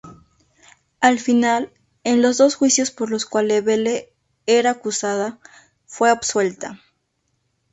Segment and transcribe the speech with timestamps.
[0.99, 1.71] Al final,
[2.03, 4.11] en los dos juicios por los cuales Belle
[4.47, 5.37] era acusada,
[5.85, 6.81] fue absuelta.